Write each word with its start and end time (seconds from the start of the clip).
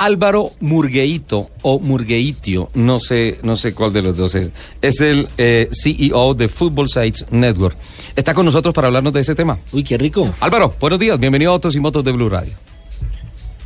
Álvaro 0.00 0.52
Murgueito 0.60 1.50
o 1.60 1.78
Murgueitio, 1.78 2.70
no 2.72 2.98
sé, 2.98 3.38
no 3.42 3.54
sé 3.58 3.74
cuál 3.74 3.92
de 3.92 4.00
los 4.00 4.16
dos 4.16 4.34
es. 4.34 4.50
Es 4.80 5.02
el 5.02 5.28
eh, 5.36 5.68
CEO 5.72 6.32
de 6.32 6.48
Football 6.48 6.88
Sites 6.88 7.26
Network. 7.30 7.76
Está 8.16 8.32
con 8.32 8.46
nosotros 8.46 8.72
para 8.74 8.86
hablarnos 8.86 9.12
de 9.12 9.20
ese 9.20 9.34
tema. 9.34 9.58
Uy, 9.72 9.84
qué 9.84 9.98
rico. 9.98 10.32
Álvaro, 10.40 10.74
buenos 10.80 10.98
días, 10.98 11.20
bienvenido 11.20 11.50
a 11.50 11.54
Autos 11.54 11.76
y 11.76 11.80
Motos 11.80 12.02
de 12.02 12.12
Blue 12.12 12.30
Radio. 12.30 12.54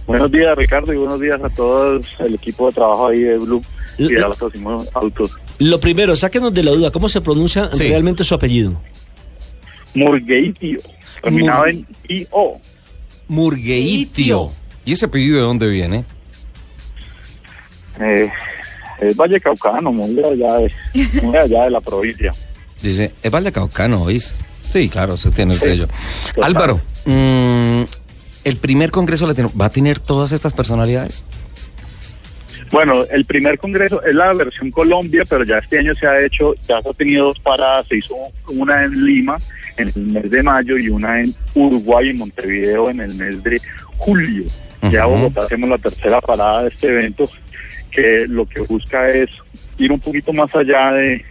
Buenos 0.09 0.29
días, 0.33 0.59
Ricardo, 0.59 0.93
y 0.93 0.97
buenos 0.97 1.21
días 1.21 1.41
a 1.41 1.49
todo 1.51 2.01
el 2.19 2.35
equipo 2.35 2.67
de 2.67 2.73
trabajo 2.73 3.07
ahí 3.07 3.21
de 3.21 3.39
Blue 3.39 3.63
y 3.97 4.09
de 4.09 4.19
los 4.21 4.37
próximos 4.37 4.89
autos. 4.93 5.31
Lo 5.61 5.79
primero, 5.79 6.17
sáquenos 6.17 6.53
de 6.53 6.65
la 6.65 6.73
duda, 6.73 6.91
¿cómo 6.91 7.09
se 7.09 7.21
pronuncia 7.21 7.71
Sí. 7.73 7.85
realmente 7.87 8.25
su 8.25 8.35
apellido? 8.35 8.73
Murgueitio, 9.95 10.81
terminado 11.23 11.67
en 11.69 11.87
IO. 12.09 12.55
Murgueitio. 13.29 14.51
¿Y 14.85 14.93
ese 14.95 15.07
apellido 15.07 15.37
de 15.37 15.43
dónde 15.45 15.69
viene? 15.69 16.05
Eh, 18.01 18.31
es 19.01 19.17
Valle 19.17 19.41
Caucano, 19.41 19.91
muy 19.93 20.19
allá, 20.25 20.55
de, 20.59 20.73
muy 21.23 21.37
allá 21.37 21.65
de 21.65 21.71
la 21.71 21.81
provincia. 21.81 22.35
Dice, 22.83 23.13
es 23.23 23.31
Valle 23.31 23.51
Caucano, 23.53 24.03
¿oís? 24.03 24.37
Sí, 24.73 24.89
claro, 24.89 25.15
eso 25.15 25.31
tiene 25.31 25.55
el 25.55 25.61
Sí, 25.61 25.67
sello. 25.67 25.87
total. 26.35 26.45
Álvaro, 26.45 26.81
mm, 27.05 27.83
el 28.45 28.57
primer 28.57 28.91
Congreso 28.91 29.27
Latino, 29.27 29.51
¿va 29.61 29.67
a 29.67 29.71
tener 29.71 29.99
todas 30.01 30.33
estas 30.33 30.53
personalidades? 30.53 31.25
Bueno, 32.71 33.05
el 33.11 33.25
primer 33.25 33.57
congreso 33.59 34.03
es 34.03 34.15
la 34.15 34.33
versión 34.33 34.71
Colombia, 34.73 35.23
pero 35.29 35.45
ya 35.45 35.59
este 35.59 35.79
año 35.79 35.95
se 35.95 36.09
ha 36.09 36.21
hecho, 36.25 36.55
ya 36.69 36.83
se 36.83 36.89
ha 36.89 36.93
tenido 36.93 37.27
dos 37.27 37.39
paradas, 37.39 37.87
se 37.87 37.99
hizo 37.99 38.17
una 38.49 38.83
en 38.83 39.05
Lima 39.05 39.39
en 39.77 39.93
el 39.95 40.03
mes 40.07 40.31
de 40.31 40.43
mayo 40.43 40.77
y 40.77 40.89
una 40.89 41.21
en 41.21 41.33
Uruguay, 41.55 42.11
en 42.11 42.19
Montevideo, 42.19 42.91
en 42.91 43.01
el 43.01 43.15
mes 43.15 43.43
de 43.45 43.61
julio. 43.97 44.45
Ya 44.91 45.07
Ujú. 45.07 45.17
Bogotá 45.19 45.43
hacemos 45.43 45.71
la 45.71 45.79
tercera 45.79 46.21
parada 46.21 46.63
de 46.63 46.69
este 46.71 46.89
evento, 46.89 47.31
que 47.95 48.27
lo 48.29 48.47
que 48.47 48.61
busca 48.61 49.09
es 49.11 49.31
ir 49.79 49.93
un 49.93 50.01
poquito 50.01 50.33
más 50.33 50.55
allá 50.55 50.93
de, 50.93 51.25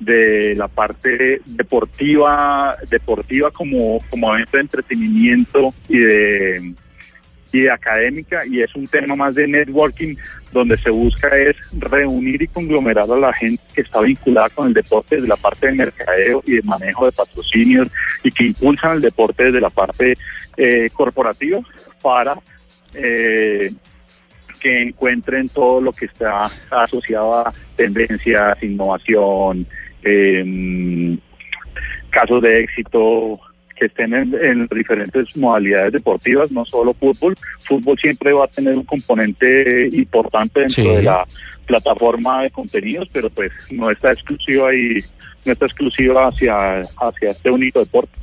de 0.00 0.54
la 0.56 0.68
parte 0.68 1.40
deportiva, 1.44 2.76
deportiva 2.88 3.50
como, 3.50 4.00
como 4.10 4.34
evento 4.34 4.56
de 4.56 4.62
entretenimiento 4.62 5.74
y 5.88 5.98
de 5.98 6.74
y 7.52 7.60
de 7.60 7.70
académica 7.70 8.44
y 8.46 8.60
es 8.60 8.74
un 8.74 8.86
tema 8.86 9.14
más 9.16 9.34
de 9.34 9.46
networking 9.46 10.14
donde 10.52 10.76
se 10.78 10.90
busca 10.90 11.28
es 11.36 11.56
reunir 11.72 12.42
y 12.42 12.48
conglomerar 12.48 13.10
a 13.10 13.16
la 13.16 13.32
gente 13.32 13.62
que 13.74 13.80
está 13.82 14.00
vinculada 14.00 14.48
con 14.50 14.68
el 14.68 14.74
deporte 14.74 15.16
desde 15.16 15.28
la 15.28 15.36
parte 15.36 15.66
de 15.66 15.72
mercadeo 15.72 16.42
y 16.46 16.56
de 16.56 16.62
manejo 16.62 17.06
de 17.06 17.12
patrocinios 17.12 17.88
y 18.22 18.30
que 18.30 18.44
impulsan 18.44 18.96
el 18.96 19.00
deporte 19.00 19.44
desde 19.44 19.60
la 19.60 19.70
parte 19.70 20.16
eh, 20.56 20.90
corporativa 20.92 21.60
para 22.02 22.36
eh, 22.94 23.72
que 24.66 24.82
encuentren 24.82 25.48
todo 25.48 25.80
lo 25.80 25.92
que 25.92 26.06
está 26.06 26.50
asociado 26.70 27.38
a 27.38 27.54
tendencias, 27.76 28.60
innovación, 28.64 29.64
eh, 30.02 31.16
casos 32.10 32.42
de 32.42 32.60
éxito 32.64 33.38
que 33.76 33.86
estén 33.86 34.12
en, 34.12 34.34
en 34.42 34.66
diferentes 34.74 35.36
modalidades 35.36 35.92
deportivas, 35.92 36.50
no 36.50 36.64
solo 36.64 36.94
fútbol. 36.94 37.36
Fútbol 37.60 37.96
siempre 37.96 38.32
va 38.32 38.46
a 38.46 38.48
tener 38.48 38.74
un 38.76 38.82
componente 38.84 39.88
importante 39.92 40.60
dentro 40.60 40.82
Sí. 40.82 40.90
de 40.96 41.02
la 41.02 41.24
plataforma 41.66 42.42
de 42.42 42.50
contenidos, 42.50 43.08
pero 43.12 43.30
pues 43.30 43.52
no 43.70 43.88
está 43.90 44.10
exclusiva 44.12 44.74
y 44.74 44.98
no 45.44 45.52
está 45.52 45.66
exclusiva 45.66 46.26
hacia, 46.26 46.80
hacia 46.80 47.30
este 47.30 47.50
único 47.50 47.78
deporte. 47.80 48.15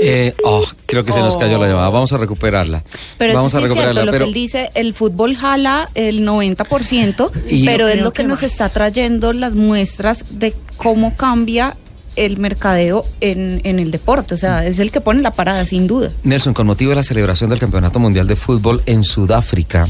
Eh, 0.00 0.34
oh, 0.44 0.64
creo 0.86 1.04
que 1.04 1.12
se 1.12 1.20
nos 1.20 1.36
cayó 1.36 1.58
la 1.58 1.68
llamada, 1.68 1.88
vamos 1.90 2.12
a 2.12 2.18
recuperarla. 2.18 2.82
Pero 3.18 3.34
vamos 3.34 3.54
a 3.54 3.58
cierto, 3.58 3.68
recuperarla, 3.74 4.04
lo 4.04 4.10
pero 4.12 4.24
que 4.24 4.28
él 4.28 4.34
dice, 4.34 4.70
el 4.74 4.94
fútbol 4.94 5.36
jala 5.36 5.90
el 5.94 6.24
90%, 6.26 7.30
Y- 7.48 7.64
pero 7.66 7.88
es 7.88 8.00
lo 8.02 8.12
que, 8.12 8.22
que 8.22 8.28
nos 8.28 8.42
está 8.42 8.68
trayendo 8.68 9.32
las 9.32 9.54
muestras 9.54 10.24
de 10.30 10.54
cómo 10.76 11.16
cambia 11.16 11.76
el 12.16 12.36
mercadeo 12.38 13.04
en, 13.20 13.60
en 13.64 13.78
el 13.78 13.90
deporte. 13.90 14.34
O 14.34 14.36
sea, 14.36 14.66
es 14.66 14.78
el 14.78 14.90
que 14.90 15.00
pone 15.00 15.22
la 15.22 15.30
parada, 15.30 15.64
sin 15.66 15.86
duda. 15.86 16.10
Nelson, 16.24 16.52
con 16.54 16.66
motivo 16.66 16.90
de 16.90 16.96
la 16.96 17.02
celebración 17.02 17.48
del 17.50 17.58
Campeonato 17.58 17.98
Mundial 17.98 18.26
de 18.26 18.36
Fútbol 18.36 18.82
en 18.86 19.02
Sudáfrica, 19.04 19.88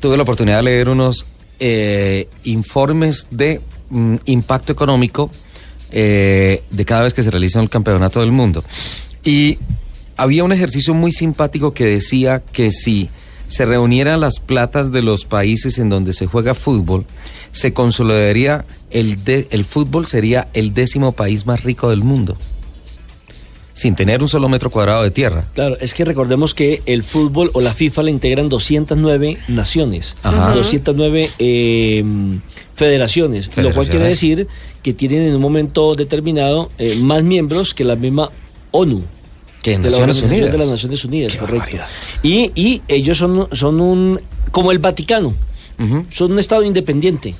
tuve 0.00 0.16
la 0.16 0.22
oportunidad 0.22 0.58
de 0.58 0.62
leer 0.64 0.88
unos 0.88 1.26
eh, 1.58 2.28
informes 2.44 3.26
de 3.30 3.60
mm, 3.90 4.16
impacto 4.26 4.72
económico 4.72 5.30
eh, 5.90 6.62
de 6.70 6.84
cada 6.84 7.02
vez 7.02 7.14
que 7.14 7.22
se 7.22 7.30
realiza 7.30 7.60
el 7.60 7.68
Campeonato 7.68 8.20
del 8.20 8.30
Mundo. 8.32 8.62
Y 9.24 9.58
había 10.16 10.44
un 10.44 10.52
ejercicio 10.52 10.94
muy 10.94 11.12
simpático 11.12 11.72
que 11.72 11.86
decía 11.86 12.42
que 12.52 12.70
si 12.72 13.08
se 13.48 13.66
reunieran 13.66 14.20
las 14.20 14.38
platas 14.38 14.92
de 14.92 15.02
los 15.02 15.24
países 15.24 15.78
en 15.78 15.88
donde 15.88 16.12
se 16.12 16.26
juega 16.26 16.54
fútbol, 16.54 17.04
se 17.52 17.72
consolidaría 17.72 18.64
el, 18.90 19.24
de- 19.24 19.48
el 19.50 19.64
fútbol 19.64 20.06
sería 20.06 20.48
el 20.54 20.72
décimo 20.74 21.12
país 21.12 21.46
más 21.46 21.64
rico 21.64 21.90
del 21.90 22.02
mundo, 22.04 22.36
sin 23.74 23.94
tener 23.94 24.22
un 24.22 24.28
solo 24.28 24.48
metro 24.48 24.70
cuadrado 24.70 25.02
de 25.02 25.10
tierra. 25.10 25.44
Claro, 25.54 25.76
es 25.80 25.94
que 25.94 26.04
recordemos 26.04 26.54
que 26.54 26.82
el 26.86 27.02
fútbol 27.02 27.50
o 27.54 27.60
la 27.60 27.72
FIFA 27.74 28.04
le 28.04 28.10
integran 28.12 28.48
209 28.48 29.38
naciones, 29.48 30.14
Ajá. 30.22 30.52
209 30.54 31.30
eh, 31.38 32.04
federaciones, 32.74 33.50
lo 33.56 33.72
cual 33.74 33.88
quiere 33.88 34.06
decir 34.06 34.46
que 34.82 34.92
tienen 34.92 35.22
en 35.24 35.34
un 35.34 35.40
momento 35.40 35.94
determinado 35.94 36.70
eh, 36.78 36.96
más 36.96 37.22
miembros 37.22 37.74
que 37.74 37.84
la 37.84 37.96
misma 37.96 38.30
ONU. 38.70 39.02
Que 39.62 39.74
en 39.74 39.82
de 39.82 39.90
la 39.90 39.98
Naciones 39.98 40.16
Organización 40.16 40.30
Unidas. 40.32 40.52
de 40.52 40.58
las 40.58 40.68
Naciones 40.70 41.04
Unidas, 41.04 41.32
Qué 41.32 41.38
correcto. 41.38 41.76
Y, 42.22 42.50
y 42.54 42.82
ellos 42.88 43.18
son, 43.18 43.48
son 43.52 43.80
un, 43.80 44.20
como 44.50 44.72
el 44.72 44.78
Vaticano, 44.78 45.34
son 46.10 46.32
un 46.32 46.38
Estado 46.38 46.62
independiente. 46.62 47.34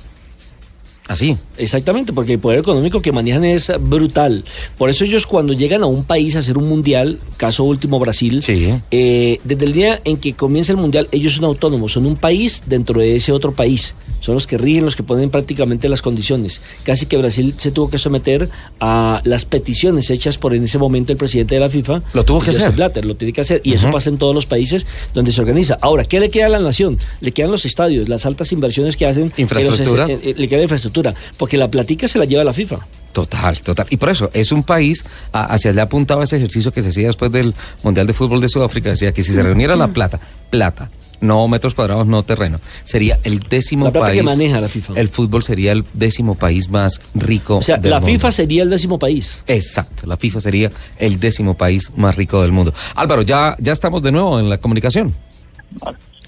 Así. 1.07 1.35
Exactamente, 1.57 2.13
porque 2.13 2.33
el 2.33 2.39
poder 2.39 2.59
económico 2.59 3.01
que 3.01 3.11
manejan 3.11 3.43
es 3.43 3.71
brutal. 3.81 4.45
Por 4.77 4.89
eso 4.89 5.03
ellos 5.03 5.27
cuando 5.27 5.51
llegan 5.53 5.83
a 5.83 5.85
un 5.87 6.05
país 6.05 6.35
a 6.35 6.39
hacer 6.39 6.57
un 6.57 6.69
mundial, 6.69 7.19
caso 7.37 7.63
último 7.65 7.99
Brasil, 7.99 8.41
Sí. 8.41 8.69
eh, 8.91 9.39
desde 9.43 9.65
el 9.65 9.73
día 9.73 9.99
en 10.05 10.17
que 10.17 10.33
comienza 10.33 10.71
el 10.71 10.77
mundial, 10.77 11.07
ellos 11.11 11.33
son 11.33 11.43
autónomos, 11.45 11.91
son 11.91 12.05
un 12.05 12.15
país 12.15 12.63
dentro 12.65 13.01
de 13.01 13.15
ese 13.17 13.31
otro 13.33 13.51
país. 13.53 13.93
Son 14.21 14.35
los 14.35 14.45
que 14.45 14.57
rigen, 14.57 14.85
los 14.85 14.95
que 14.95 15.01
ponen 15.03 15.31
prácticamente 15.31 15.89
las 15.89 16.01
condiciones. 16.03 16.61
Casi 16.83 17.07
que 17.07 17.17
Brasil 17.17 17.55
se 17.57 17.71
tuvo 17.71 17.89
que 17.89 17.97
someter 17.97 18.49
a 18.79 19.19
las 19.25 19.45
peticiones 19.45 20.09
hechas 20.11 20.37
por 20.37 20.53
en 20.53 20.63
ese 20.63 20.77
momento 20.77 21.11
el 21.11 21.17
presidente 21.17 21.55
de 21.55 21.61
la 21.61 21.69
FIFA. 21.69 22.03
Lo 22.13 22.23
tuvo 22.23 22.39
que 22.39 22.51
hacer. 22.51 22.71
Blatter, 22.71 23.03
lo 23.03 23.15
tiene 23.15 23.33
que 23.33 23.41
hacer. 23.41 23.61
Y 23.63 23.73
eso 23.73 23.89
pasa 23.91 24.09
en 24.11 24.17
todos 24.19 24.35
los 24.35 24.45
países 24.45 24.85
donde 25.15 25.31
se 25.31 25.41
organiza. 25.41 25.79
Ahora, 25.81 26.05
¿qué 26.05 26.19
le 26.19 26.29
queda 26.29 26.45
a 26.45 26.49
la 26.49 26.59
nación? 26.59 26.99
Le 27.19 27.31
quedan 27.31 27.49
los 27.51 27.65
estadios, 27.65 28.07
las 28.07 28.25
altas 28.27 28.51
inversiones 28.51 28.95
que 28.95 29.07
hacen. 29.07 29.29
los- 29.31 29.39
Infraestructura. 29.39 30.07
eh, 30.07 30.35
le 30.37 30.47
queda 30.47 30.57
la 30.57 30.63
infraestructura, 30.65 30.90
porque 31.37 31.57
la 31.57 31.69
platica 31.69 32.07
se 32.07 32.19
la 32.19 32.25
lleva 32.25 32.43
la 32.43 32.53
FIFA. 32.53 32.79
Total, 33.13 33.59
total. 33.61 33.87
Y 33.89 33.97
por 33.97 34.09
eso, 34.09 34.29
es 34.33 34.51
un 34.51 34.63
país, 34.63 35.03
a- 35.33 35.45
hacia 35.53 35.71
allá 35.71 35.83
apuntaba 35.83 36.23
ese 36.23 36.37
ejercicio 36.37 36.71
que 36.71 36.81
se 36.81 36.89
hacía 36.89 37.07
después 37.07 37.31
del 37.31 37.53
Mundial 37.83 38.07
de 38.07 38.13
Fútbol 38.13 38.39
de 38.39 38.47
Sudáfrica, 38.49 38.89
decía 38.91 39.11
que 39.11 39.21
si 39.23 39.33
se 39.33 39.43
reuniera 39.43 39.75
la 39.75 39.89
plata, 39.89 40.19
plata, 40.49 40.89
no 41.19 41.45
metros 41.49 41.75
cuadrados, 41.75 42.07
no 42.07 42.23
terreno, 42.23 42.59
sería 42.85 43.19
el 43.23 43.41
décimo 43.41 43.85
La 43.85 43.91
plata 43.91 44.07
país. 44.07 44.19
que 44.19 44.23
maneja 44.23 44.61
la 44.61 44.69
FIFA. 44.69 44.93
El 44.95 45.09
fútbol 45.09 45.43
sería 45.43 45.73
el 45.73 45.83
décimo 45.93 46.35
país 46.35 46.69
más 46.69 46.99
rico 47.13 47.57
O 47.57 47.61
sea, 47.61 47.77
del 47.77 47.91
la 47.91 47.99
mundo. 47.99 48.13
FIFA 48.13 48.31
sería 48.31 48.63
el 48.63 48.69
décimo 48.69 48.97
país. 48.97 49.43
Exacto, 49.45 50.07
la 50.07 50.15
FIFA 50.17 50.41
sería 50.41 50.71
el 50.97 51.19
décimo 51.19 51.55
país 51.55 51.91
más 51.97 52.15
rico 52.15 52.41
del 52.41 52.51
mundo. 52.53 52.73
Álvaro, 52.95 53.21
ya, 53.23 53.55
ya 53.59 53.73
estamos 53.73 54.01
de 54.01 54.11
nuevo 54.13 54.39
en 54.39 54.49
la 54.49 54.57
comunicación. 54.57 55.13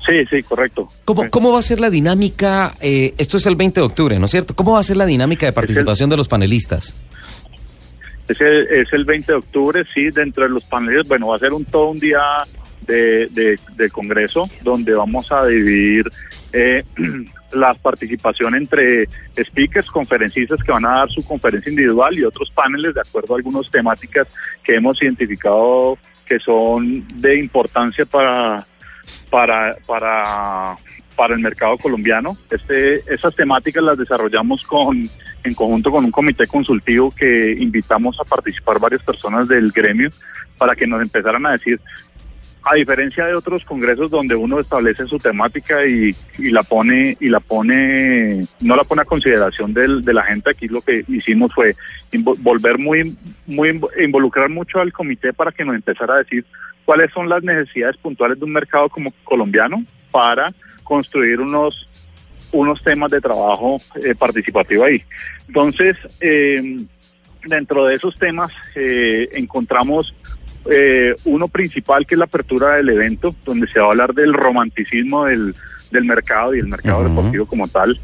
Sí, 0.05 0.25
sí, 0.29 0.43
correcto. 0.43 0.89
¿Cómo, 1.05 1.29
cómo 1.29 1.51
va 1.51 1.59
a 1.59 1.61
ser 1.61 1.79
la 1.79 1.89
dinámica? 1.89 2.75
eh, 2.81 3.13
esto 3.17 3.37
es 3.37 3.45
el 3.45 3.55
20 3.55 3.79
de 3.79 3.85
octubre, 3.85 4.19
¿no 4.19 4.25
es 4.25 4.31
cierto? 4.31 4.55
¿Cómo 4.55 4.73
va 4.73 4.79
a 4.79 4.83
ser 4.83 4.97
la 4.97 5.05
dinámica 5.05 5.45
de 5.45 5.53
participación 5.53 6.09
de 6.09 6.17
los 6.17 6.27
panelistas? 6.27 6.95
Es 8.27 8.39
el, 8.41 8.67
es 8.67 8.91
el 8.93 9.05
20 9.05 9.31
de 9.31 9.37
octubre, 9.37 9.83
sí, 9.93 10.09
dentro 10.09 10.43
de 10.43 10.49
los 10.49 10.63
paneles, 10.65 11.07
bueno, 11.07 11.27
va 11.27 11.37
a 11.37 11.39
ser 11.39 11.53
un 11.53 11.65
todo 11.65 11.89
un 11.89 11.99
día 11.99 12.21
de, 12.87 13.27
de, 13.31 13.59
de 13.75 13.89
congreso 13.89 14.49
donde 14.61 14.93
vamos 14.93 15.31
a 15.31 15.45
dividir 15.45 16.09
eh, 16.51 16.83
la 17.53 17.73
participación 17.73 18.55
entre 18.55 19.07
speakers, 19.37 19.89
conferencistas 19.89 20.61
que 20.63 20.71
van 20.71 20.85
a 20.85 20.99
dar 20.99 21.11
su 21.11 21.23
conferencia 21.25 21.69
individual 21.69 22.17
y 22.17 22.23
otros 22.23 22.49
paneles 22.51 22.93
de 22.93 23.01
acuerdo 23.01 23.33
a 23.33 23.37
algunas 23.37 23.69
temáticas 23.69 24.27
que 24.63 24.75
hemos 24.75 25.01
identificado 25.01 25.97
que 26.25 26.39
son 26.39 27.05
de 27.15 27.37
importancia 27.37 28.05
para 28.05 28.65
para, 29.29 29.77
para, 29.85 30.75
para 31.15 31.33
el 31.33 31.39
mercado 31.41 31.77
colombiano. 31.77 32.37
Este, 32.49 33.01
esas 33.13 33.35
temáticas 33.35 33.83
las 33.83 33.97
desarrollamos 33.97 34.63
con, 34.63 35.09
en 35.43 35.53
conjunto 35.53 35.91
con 35.91 36.05
un 36.05 36.11
comité 36.11 36.47
consultivo 36.47 37.11
que 37.11 37.55
invitamos 37.57 38.19
a 38.19 38.23
participar 38.23 38.79
varias 38.79 39.03
personas 39.03 39.47
del 39.47 39.71
gremio 39.71 40.09
para 40.57 40.75
que 40.75 40.87
nos 40.87 41.01
empezaran 41.01 41.45
a 41.45 41.51
decir 41.51 41.79
a 42.65 42.75
diferencia 42.75 43.25
de 43.25 43.35
otros 43.35 43.65
congresos 43.65 44.09
donde 44.09 44.35
uno 44.35 44.59
establece 44.59 45.05
su 45.05 45.19
temática 45.19 45.85
y, 45.85 46.15
y 46.37 46.49
la 46.49 46.63
pone 46.63 47.17
y 47.19 47.27
la 47.27 47.41
pone 47.41 48.45
no 48.61 48.75
la 48.77 48.83
pone 48.85 49.01
a 49.01 49.05
consideración 49.05 49.73
del, 49.73 50.01
de 50.03 50.13
la 50.13 50.23
gente 50.23 50.49
aquí 50.49 50.69
lo 50.69 50.81
que 50.81 51.03
hicimos 51.09 51.53
fue 51.53 51.75
volver 52.39 52.77
muy 52.77 53.15
muy 53.47 53.69
invo- 53.69 53.89
involucrar 54.01 54.49
mucho 54.49 54.79
al 54.79 54.93
comité 54.93 55.33
para 55.33 55.51
que 55.51 55.65
nos 55.65 55.75
empezara 55.75 56.15
a 56.15 56.19
decir 56.19 56.45
cuáles 56.85 57.11
son 57.11 57.27
las 57.27 57.43
necesidades 57.43 57.97
puntuales 57.97 58.39
de 58.39 58.45
un 58.45 58.53
mercado 58.53 58.87
como 58.87 59.13
colombiano 59.25 59.83
para 60.11 60.53
construir 60.83 61.41
unos 61.41 61.87
unos 62.53 62.81
temas 62.81 63.11
de 63.11 63.19
trabajo 63.19 63.81
eh, 64.01 64.15
participativo 64.15 64.85
ahí. 64.85 65.03
Entonces 65.47 65.97
eh, 66.21 66.85
dentro 67.45 67.87
de 67.87 67.95
esos 67.95 68.15
temas 68.17 68.51
eh, 68.75 69.27
encontramos 69.33 70.13
eh, 70.69 71.15
uno 71.25 71.47
principal 71.47 72.05
que 72.05 72.15
es 72.15 72.19
la 72.19 72.25
apertura 72.25 72.75
del 72.75 72.89
evento, 72.89 73.35
donde 73.45 73.67
se 73.67 73.79
va 73.79 73.87
a 73.87 73.89
hablar 73.89 74.13
del 74.13 74.33
romanticismo 74.33 75.25
del, 75.25 75.55
del 75.91 76.05
mercado 76.05 76.55
y 76.55 76.59
el 76.59 76.67
mercado 76.67 77.03
deportivo 77.03 77.45
como 77.45 77.67
tal, 77.67 77.99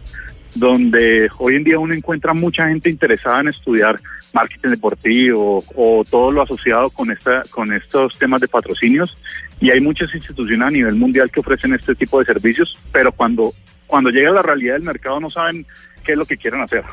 donde 0.56 1.30
hoy 1.38 1.56
en 1.56 1.64
día 1.64 1.80
uno 1.80 1.94
encuentra 1.94 2.34
mucha 2.34 2.68
gente 2.68 2.90
interesada 2.90 3.42
en 3.42 3.50
estudiar 3.50 4.00
marketing 4.34 4.70
deportivo 4.70 5.64
o 5.76 6.06
todo 6.10 6.32
lo 6.32 6.42
asociado 6.42 6.90
con 6.92 7.12
esta 7.12 7.44
con 7.50 7.74
estos 7.74 8.18
temas 8.18 8.40
de 8.42 8.48
patrocinios 8.48 9.18
y 9.60 9.72
hay 9.72 9.82
muchas 9.82 10.14
instituciones 10.14 10.68
a 10.68 10.72
nivel 10.72 10.96
mundial 10.96 11.32
que 11.32 11.40
ofrecen 11.40 11.74
este 11.74 11.96
tipo 11.96 12.20
de 12.20 12.26
servicios, 12.26 12.78
pero 12.92 13.12
cuando 13.12 13.54
cuando 13.88 14.10
llega 14.10 14.32
la 14.32 14.44
realidad 14.44 14.76
del 14.76 14.84
mercado 14.84 15.20
no 15.20 15.30
saben 15.30 15.66
qué 16.04 16.12
es 16.14 16.18
lo 16.18 16.26
que 16.26 16.38
quieren 16.38 16.62
hacer. 16.62 16.84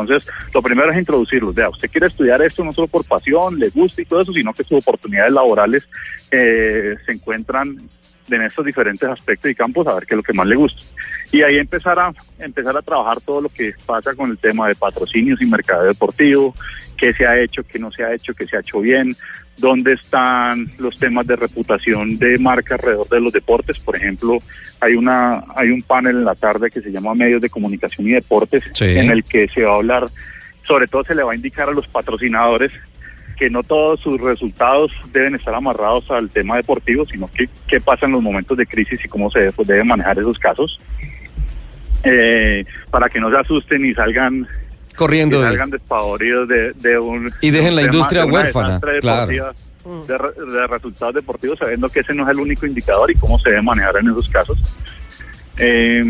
Entonces, 0.00 0.28
lo 0.54 0.62
primero 0.62 0.90
es 0.90 0.98
introducirlos. 0.98 1.54
Vea, 1.54 1.68
usted 1.68 1.90
quiere 1.90 2.06
estudiar 2.06 2.40
esto 2.42 2.64
no 2.64 2.72
solo 2.72 2.88
por 2.88 3.04
pasión, 3.04 3.58
le 3.58 3.70
gusta 3.70 4.02
y 4.02 4.04
todo 4.04 4.20
eso, 4.20 4.32
sino 4.32 4.52
que 4.52 4.64
sus 4.64 4.78
oportunidades 4.78 5.32
laborales 5.32 5.88
eh, 6.30 6.96
se 7.04 7.12
encuentran 7.12 7.76
en 8.30 8.42
estos 8.42 8.64
diferentes 8.64 9.08
aspectos 9.08 9.50
y 9.50 9.54
campos 9.54 9.86
a 9.86 9.94
ver 9.94 10.06
qué 10.06 10.14
es 10.14 10.18
lo 10.18 10.22
que 10.22 10.32
más 10.32 10.46
le 10.46 10.56
gusta. 10.56 10.82
Y 11.32 11.42
ahí 11.42 11.58
empezar 11.58 11.98
a 11.98 12.12
empezar 12.38 12.76
a 12.76 12.82
trabajar 12.82 13.20
todo 13.20 13.42
lo 13.42 13.48
que 13.48 13.74
pasa 13.86 14.14
con 14.14 14.30
el 14.30 14.38
tema 14.38 14.68
de 14.68 14.74
patrocinios 14.74 15.40
y 15.40 15.46
mercado 15.46 15.84
deportivo, 15.84 16.54
qué 16.98 17.12
se 17.12 17.26
ha 17.26 17.38
hecho, 17.40 17.62
qué 17.62 17.78
no 17.78 17.90
se 17.90 18.04
ha 18.04 18.12
hecho, 18.12 18.34
qué 18.34 18.46
se 18.46 18.56
ha 18.56 18.60
hecho 18.60 18.80
bien, 18.80 19.16
dónde 19.56 19.94
están 19.94 20.70
los 20.78 20.98
temas 20.98 21.26
de 21.26 21.36
reputación 21.36 22.18
de 22.18 22.38
marca 22.38 22.74
alrededor 22.74 23.08
de 23.08 23.20
los 23.20 23.32
deportes. 23.32 23.78
Por 23.78 23.96
ejemplo, 23.96 24.38
hay 24.80 24.94
una 24.94 25.42
hay 25.56 25.70
un 25.70 25.82
panel 25.82 26.16
en 26.16 26.24
la 26.24 26.34
tarde 26.34 26.70
que 26.70 26.80
se 26.80 26.92
llama 26.92 27.14
Medios 27.14 27.40
de 27.40 27.48
Comunicación 27.50 28.06
y 28.08 28.12
Deportes, 28.12 28.64
Sí. 28.74 28.84
en 28.84 29.10
el 29.10 29.24
que 29.24 29.48
se 29.48 29.62
va 29.62 29.72
a 29.72 29.76
hablar, 29.76 30.08
sobre 30.64 30.86
todo 30.86 31.04
se 31.04 31.14
le 31.14 31.22
va 31.22 31.32
a 31.32 31.36
indicar 31.36 31.68
a 31.68 31.72
los 31.72 31.86
patrocinadores 31.86 32.72
que 33.38 33.48
no 33.48 33.62
todos 33.62 34.00
sus 34.00 34.20
resultados 34.20 34.90
deben 35.12 35.36
estar 35.36 35.54
amarrados 35.54 36.10
al 36.10 36.28
tema 36.28 36.56
deportivo, 36.56 37.06
sino 37.06 37.30
que 37.30 37.48
qué 37.68 37.80
pasa 37.80 38.06
en 38.06 38.12
los 38.12 38.22
momentos 38.22 38.56
de 38.56 38.66
crisis 38.66 39.04
y 39.04 39.08
cómo 39.08 39.30
se 39.30 39.38
debe, 39.38 39.52
debe 39.64 39.84
manejar 39.84 40.18
esos 40.18 40.40
casos, 40.40 40.80
eh, 42.02 42.64
para 42.90 43.08
que 43.08 43.20
no 43.20 43.30
se 43.30 43.38
asusten 43.38 43.84
y 43.86 43.94
salgan 43.94 44.46
Corriendo. 44.98 45.38
que 45.38 45.44
de- 45.44 45.50
salgan 45.50 45.70
despavoridos 45.70 46.48
de, 46.48 46.72
de 46.74 46.98
un 46.98 47.32
Y 47.40 47.50
dejen 47.50 47.76
la 47.76 47.82
de 47.82 47.88
un 47.88 47.94
industria 47.94 48.24
una 48.26 48.34
huérfana, 48.34 48.80
claro. 49.00 49.26
de, 50.06 50.18
re- 50.18 50.52
de 50.52 50.66
resultados 50.66 51.14
deportivos 51.14 51.58
sabiendo 51.58 51.88
que 51.88 52.00
ese 52.00 52.12
no 52.14 52.24
es 52.24 52.28
el 52.30 52.40
único 52.40 52.66
indicador 52.66 53.10
y 53.10 53.14
cómo 53.14 53.38
se 53.38 53.50
debe 53.50 53.62
manejar 53.62 53.96
en 54.00 54.08
esos 54.10 54.28
casos 54.28 54.58
Eh, 55.56 56.04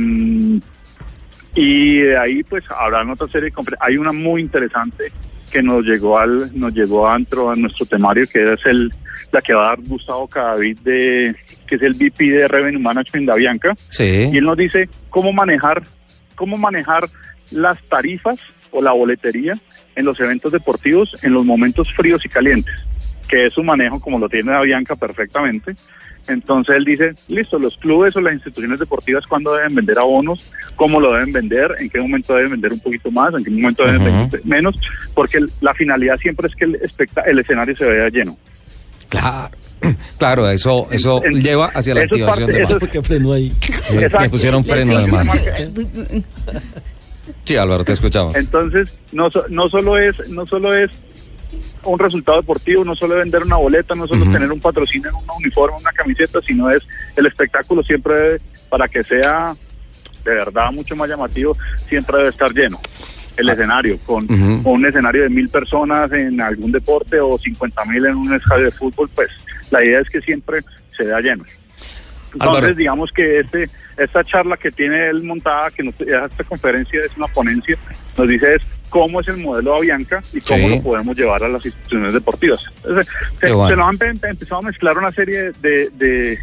y 1.55 1.99
de 1.99 2.17
ahí 2.19 2.43
pues 2.45 2.65
habrán 2.71 3.11
otra 3.11 3.27
serie 3.29 3.51
de 3.51 3.55
hay 3.81 3.97
una 3.97 4.13
muy 4.13 4.41
interesante 4.43 5.11
que 5.51 5.63
nos 5.63 5.85
llegó 5.85 6.19
al 6.19 6.51
nos 6.59 6.75
llegó 6.75 7.09
a, 7.09 7.15
a 7.15 7.19
nuestro 7.57 7.87
temario 7.87 8.27
que 8.31 8.53
es 8.53 8.67
el 8.67 8.93
la 9.33 9.41
que 9.41 9.55
va 9.55 9.63
a 9.67 9.69
dar 9.71 9.81
Gustavo 9.81 10.29
Cadavid 10.29 10.79
de 10.81 11.35
que 11.67 11.75
es 11.77 11.83
el 11.83 11.95
VP 11.95 12.25
de 12.31 12.49
Revenue 12.49 12.81
Management 12.81 13.27
de 13.27 13.33
Avianca 13.33 13.75
Sí. 13.89 14.05
y 14.33 14.37
él 14.39 14.45
nos 14.45 14.57
dice 14.59 14.89
cómo 15.09 15.33
manejar 15.33 15.83
cómo 16.35 16.57
manejar 16.59 17.09
las 17.51 17.81
tarifas 17.85 18.39
o 18.71 18.83
la 18.83 18.93
boletería 18.93 19.55
en 19.97 20.05
los 20.05 20.19
eventos 20.21 20.53
deportivos 20.53 21.17
en 21.23 21.33
los 21.33 21.45
momentos 21.45 21.93
fríos 21.93 22.25
y 22.25 22.29
calientes, 22.29 22.75
que 23.29 23.47
es 23.47 23.53
su 23.53 23.63
manejo 23.63 24.01
como 24.01 24.19
lo 24.19 24.29
tiene 24.29 24.53
Avianca 24.53 24.95
perfectamente. 24.97 25.75
Entonces 26.29 26.77
él 26.77 26.85
dice, 26.85 27.15
listo, 27.29 27.59
los 27.59 27.79
clubes 27.79 28.15
o 28.15 28.21
las 28.21 28.35
instituciones 28.35 28.79
deportivas 28.79 29.27
cuándo 29.27 29.55
deben 29.55 29.75
vender 29.75 29.99
abonos, 29.99 30.51
cómo 30.77 31.01
lo 31.01 31.15
deben 31.15 31.33
vender, 31.33 31.75
en 31.81 31.89
qué 31.89 31.99
momento 32.01 32.35
deben 32.35 32.51
vender 32.51 32.73
un 32.75 32.81
poquito 32.81 33.11
más, 33.11 33.33
en 33.35 33.43
qué 33.43 33.51
momento 33.51 33.85
deben 33.87 34.05
vender 34.05 34.41
menos, 34.45 34.77
porque 35.15 35.39
la 35.63 35.73
finalidad 35.73 36.17
siempre 36.19 36.49
es 36.49 36.55
que 36.55 36.67
el, 36.67 36.75
especta- 36.77 37.23
el 37.23 37.39
escenario 37.39 37.75
se 37.77 37.87
vea 37.87 38.09
lleno. 38.11 38.37
Claro. 39.09 39.57
Claro, 40.19 40.51
eso, 40.51 40.89
eso 40.91 41.25
En- 41.25 41.41
lleva 41.41 41.67
hacia 41.73 41.95
la 41.95 42.03
eso 42.03 42.17
es 42.17 42.23
activación 42.23 42.47
parte- 42.47 42.53
de 42.59 42.65
eso 42.65 42.73
marca. 42.73 42.81
¿Por 42.87 42.89
qué 42.91 43.03
frenó 43.03 43.33
ahí? 43.33 43.53
Me- 43.91 43.97
Me 44.01 44.07
Exacto. 44.07 44.31
pusieron 44.33 44.65
freno 44.65 44.99
de. 44.99 46.25
Sí, 47.49 47.57
Álvaro, 47.57 47.83
te 47.83 47.95
escuchamos. 47.95 48.37
Entonces, 48.37 48.91
no, 49.11 49.31
no 49.49 49.71
solo 49.71 49.97
es 49.97 50.29
no 50.29 50.45
solo 50.45 50.75
es 50.75 50.91
un 51.83 51.99
resultado 51.99 52.43
deportivo, 52.43 52.85
no 52.85 52.95
solo 52.95 53.15
es 53.15 53.21
vender 53.21 53.43
una 53.43 53.57
boleta, 53.57 53.95
no 53.95 54.07
solo 54.07 54.31
tener 54.31 54.53
un 54.53 54.61
patrocinio 54.61 55.09
en 55.09 55.15
un 55.15 55.23
uniforme, 55.43 55.79
una 55.79 55.93
camiseta, 55.93 56.41
sino 56.47 56.69
es 56.71 56.87
el 57.17 57.25
espectáculo 57.25 57.83
siempre 57.83 58.13
debe- 58.15 58.41
para 58.69 58.87
que 58.87 59.03
sea 59.03 59.57
de 60.27 60.31
verdad 60.35 60.71
mucho 60.73 60.95
más 60.95 61.09
llamativo, 61.09 61.57
siempre 61.89 62.19
debe 62.19 62.29
estar 62.29 62.53
lleno 62.53 62.79
el 63.39 63.49
Ah. 63.49 63.53
escenario, 63.55 63.99
con 64.05 64.27
un 64.31 64.85
escenario 64.85 65.23
de 65.23 65.31
mil 65.31 65.49
personas 65.49 66.13
en 66.13 66.39
algún 66.43 66.71
deporte 66.71 67.19
o 67.19 67.39
50 67.39 67.83
mil 67.87 68.05
en 68.05 68.15
un 68.17 68.35
estadio 68.35 68.67
de 68.67 68.73
fútbol, 68.73 69.09
pues 69.15 69.31
la 69.71 69.83
idea 69.83 70.01
es 70.01 70.09
que 70.11 70.21
siempre 70.21 70.61
se 70.95 71.05
vea 71.05 71.21
lleno. 71.21 71.45
Entonces, 72.33 72.57
Álvaro. 72.59 72.75
digamos 72.75 73.11
que 73.13 73.41
este 73.41 73.69
esta 73.97 74.23
charla 74.23 74.57
que 74.57 74.71
tiene 74.71 75.09
él 75.09 75.25
montada, 75.25 75.71
que 75.73 75.83
nos, 75.83 76.01
esta 76.01 76.45
conferencia 76.45 77.01
es 77.05 77.17
una 77.17 77.27
ponencia, 77.27 77.77
nos 78.17 78.29
dice 78.29 78.55
es 78.55 78.63
cómo 78.91 79.21
es 79.21 79.29
el 79.29 79.39
modelo 79.39 79.73
de 79.73 79.77
Avianca 79.79 80.23
y 80.33 80.41
cómo 80.41 80.69
Sí. 80.69 80.77
lo 80.77 80.83
podemos 80.83 81.17
llevar 81.17 81.43
a 81.43 81.49
las 81.49 81.65
instituciones 81.67 82.13
deportivas. 82.13 82.65
Entonces, 82.77 83.07
se, 83.41 83.53
bueno. 83.53 83.69
se 83.69 83.77
nos 83.77 83.89
han 83.89 83.99
empe- 83.99 84.31
empezado 84.31 84.61
a 84.61 84.63
mezclar 84.63 84.97
una 84.97 85.11
serie 85.11 85.53
de, 85.61 85.91
de, 85.91 86.39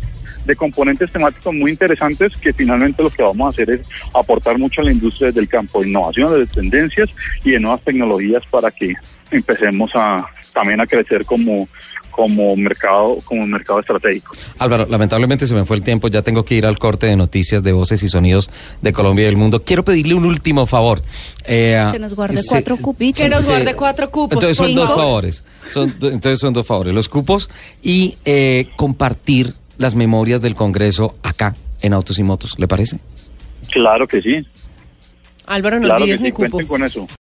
de 0.46 0.56
componentes 0.56 1.12
temáticos 1.12 1.54
muy 1.56 1.72
interesantes 1.72 2.36
que 2.38 2.52
finalmente 2.54 3.02
lo 3.02 3.10
que 3.10 3.24
vamos 3.24 3.48
a 3.48 3.50
hacer 3.50 3.70
es 3.72 3.82
aportar 4.14 4.58
mucho 4.60 4.82
a 4.82 4.84
la 4.84 4.92
industria 4.92 5.28
desde 5.28 5.40
el 5.42 5.48
campo 5.50 5.82
de 5.82 5.90
innovación, 5.90 6.38
de 6.38 6.46
tendencias 6.48 7.10
y 7.44 7.52
de 7.52 7.60
nuevas 7.60 7.82
tecnologías 7.82 8.44
para 8.52 8.70
que 8.70 8.94
empecemos 9.32 9.92
a 9.96 10.28
también 10.56 10.82
a 10.82 10.88
crecer 10.88 11.24
como 11.26 11.68
como 12.10 12.56
mercado 12.56 13.18
como 13.26 13.46
mercado 13.46 13.82
estratégico. 13.82 14.34
Álvaro, 14.58 14.88
lamentablemente 14.90 15.46
se 15.48 15.54
me 15.54 15.66
fue 15.66 15.76
el 15.76 15.84
tiempo, 15.84 16.08
ya 16.08 16.22
tengo 16.22 16.46
que 16.46 16.56
ir 16.56 16.66
al 16.66 16.80
corte 16.80 17.08
de 17.08 17.18
noticias 17.18 17.62
de 17.62 17.74
voces 17.74 18.02
y 18.04 18.08
sonidos 18.08 18.50
de 18.82 18.94
Colombia 18.94 19.24
y 19.24 19.26
del 19.26 19.36
mundo. 19.36 19.64
Quiero 19.64 19.84
pedirle 19.84 20.14
un 20.14 20.24
último 20.24 20.66
favor. 20.66 21.02
Eh, 21.46 21.78
Que 21.92 22.00
nos 22.00 22.16
guarde 22.16 22.38
sí, 22.38 22.48
cuatro 22.50 22.78
cupitos. 22.78 23.22
Que 23.22 23.28
nos 23.28 23.42
sí. 23.46 23.52
guarde 23.52 23.76
cuatro 23.76 24.10
cupos. 24.10 24.36
Entonces 24.38 24.56
son 24.56 24.68
cinco. 24.68 24.82
dos 24.82 24.96
favores. 24.96 25.44
Son, 25.70 25.90
entonces 26.04 26.40
son 26.40 26.54
dos 26.54 26.66
favores. 26.66 26.94
Los 26.94 27.10
cupos 27.10 27.50
y 27.84 28.18
eh, 28.24 28.70
compartir 28.78 29.54
las 29.78 29.94
memorias 29.94 30.42
del 30.42 30.56
Congreso 30.56 31.16
acá 31.22 31.54
en 31.82 31.92
Autos 31.94 32.18
y 32.18 32.24
Motos. 32.24 32.58
¿Le 32.58 32.68
parece? 32.70 32.98
Claro 33.72 34.08
que 34.08 34.22
sí. 34.22 34.46
Álvaro, 35.48 35.80
no 35.80 35.84
Claro 35.88 35.98
que 35.98 36.04
olvides 36.04 36.20
sí, 36.20 36.24
mi 36.24 36.32
cupo. 36.32 36.50
cuenten 36.50 36.68
con 36.68 36.84
eso. 36.84 37.08